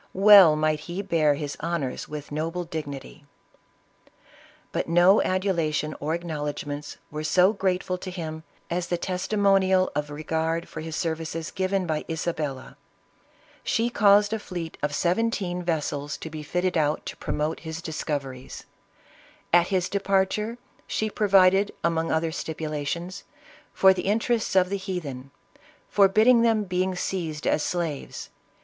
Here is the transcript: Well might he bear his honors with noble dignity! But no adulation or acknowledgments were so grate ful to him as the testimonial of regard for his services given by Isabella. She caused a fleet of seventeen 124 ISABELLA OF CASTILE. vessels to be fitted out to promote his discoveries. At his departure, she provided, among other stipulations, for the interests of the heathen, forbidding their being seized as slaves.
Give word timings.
Well 0.17 0.55
might 0.55 0.79
he 0.89 1.03
bear 1.03 1.35
his 1.35 1.55
honors 1.59 2.07
with 2.09 2.31
noble 2.31 2.63
dignity! 2.63 3.23
But 4.71 4.89
no 4.89 5.21
adulation 5.21 5.93
or 5.99 6.15
acknowledgments 6.15 6.97
were 7.11 7.23
so 7.23 7.53
grate 7.53 7.83
ful 7.83 7.99
to 7.99 8.09
him 8.09 8.41
as 8.71 8.87
the 8.87 8.97
testimonial 8.97 9.91
of 9.93 10.09
regard 10.09 10.67
for 10.67 10.81
his 10.81 10.95
services 10.95 11.51
given 11.51 11.85
by 11.85 12.03
Isabella. 12.09 12.77
She 13.63 13.91
caused 13.91 14.33
a 14.33 14.39
fleet 14.39 14.75
of 14.81 14.95
seventeen 14.95 15.57
124 15.59 15.77
ISABELLA 15.77 15.77
OF 15.77 16.09
CASTILE. 16.09 16.09
vessels 16.09 16.17
to 16.23 16.29
be 16.31 16.41
fitted 16.41 16.75
out 16.79 17.05
to 17.05 17.17
promote 17.17 17.59
his 17.59 17.79
discoveries. 17.83 18.63
At 19.53 19.67
his 19.67 19.87
departure, 19.87 20.57
she 20.87 21.11
provided, 21.11 21.75
among 21.83 22.11
other 22.11 22.31
stipulations, 22.31 23.23
for 23.71 23.93
the 23.93 24.07
interests 24.07 24.55
of 24.55 24.69
the 24.71 24.77
heathen, 24.77 25.29
forbidding 25.89 26.41
their 26.41 26.55
being 26.55 26.95
seized 26.95 27.45
as 27.45 27.61
slaves. 27.61 28.31